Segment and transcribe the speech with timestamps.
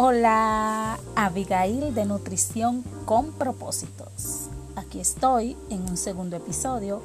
[0.00, 4.46] Hola, Abigail de Nutrición con propósitos.
[4.76, 7.02] Aquí estoy en un segundo episodio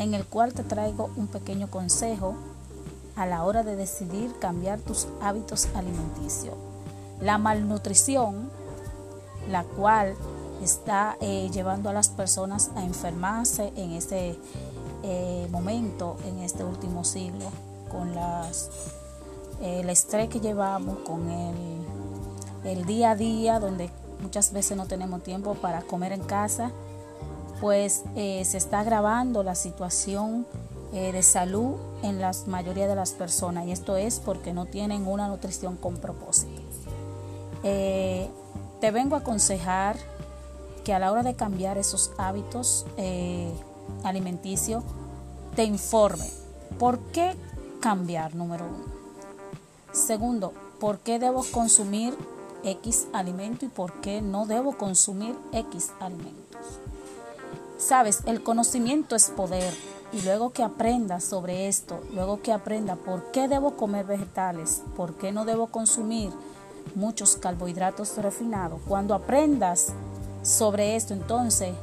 [0.00, 2.34] en el cual te traigo un pequeño consejo
[3.14, 6.56] a la hora de decidir cambiar tus hábitos alimenticios.
[7.20, 8.50] La malnutrición,
[9.48, 10.16] la cual
[10.60, 14.36] está eh, llevando a las personas a enfermarse en este
[15.52, 17.46] momento, en este último siglo,
[17.92, 21.83] con eh, el estrés que llevamos, con el
[22.64, 26.70] el día a día, donde muchas veces no tenemos tiempo para comer en casa,
[27.60, 30.46] pues eh, se está agravando la situación
[30.92, 35.06] eh, de salud en la mayoría de las personas y esto es porque no tienen
[35.06, 36.62] una nutrición con propósito.
[37.62, 38.28] Eh,
[38.80, 39.96] te vengo a aconsejar
[40.84, 42.84] que a la hora de cambiar esos hábitos
[44.02, 44.84] alimenticios,
[45.56, 46.28] te informe.
[46.78, 47.34] ¿Por qué
[47.80, 48.34] cambiar?
[48.34, 48.84] Número uno.
[49.92, 52.14] Segundo, ¿por qué debo consumir
[52.64, 56.80] X alimento y por qué no debo consumir X alimentos.
[57.78, 59.72] Sabes, el conocimiento es poder
[60.12, 65.14] y luego que aprenda sobre esto, luego que aprenda por qué debo comer vegetales, por
[65.14, 66.32] qué no debo consumir
[66.94, 69.92] muchos carbohidratos refinados, cuando aprendas
[70.42, 71.74] sobre esto, entonces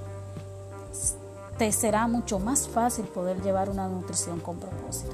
[1.58, 5.14] te será mucho más fácil poder llevar una nutrición con propósito.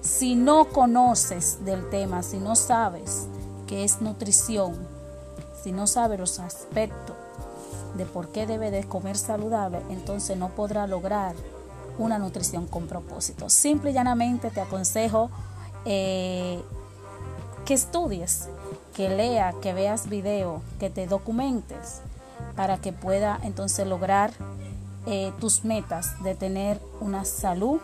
[0.00, 3.26] Si no conoces del tema, si no sabes
[3.66, 4.76] qué es nutrición,
[5.66, 7.16] si no sabe los aspectos
[7.96, 11.34] de por qué debe de comer saludable, entonces no podrá lograr
[11.98, 13.50] una nutrición con propósito.
[13.50, 15.28] Simple y llanamente te aconsejo
[15.84, 16.62] eh,
[17.64, 18.48] que estudies,
[18.94, 22.00] que lea, que veas video, que te documentes
[22.54, 24.30] para que pueda entonces lograr
[25.06, 27.80] eh, tus metas de tener una salud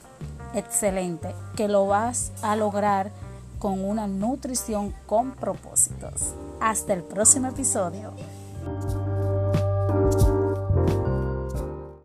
[0.55, 3.11] excelente, que lo vas a lograr
[3.63, 6.35] con una nutrición con propósitos.
[6.61, 8.13] Hasta el próximo episodio.